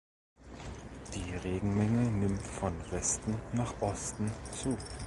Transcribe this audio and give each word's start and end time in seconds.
Die 1.13 1.35
Regenmenge 1.45 2.09
nimmt 2.09 2.41
von 2.41 2.73
Westen 2.89 3.35
nach 3.53 3.79
Osten 3.83 4.31
zu. 4.51 4.75